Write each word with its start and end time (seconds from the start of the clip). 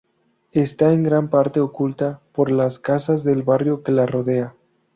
Está 0.53 0.93
en 0.93 1.03
gran 1.03 1.29
parte 1.29 1.59
oculta 1.59 2.21
por 2.31 2.49
las 2.49 2.79
casas 2.79 3.23
del 3.23 3.43
barrio 3.43 3.83
que 3.83 3.91
la 3.91 4.07
rodea. 4.07 4.55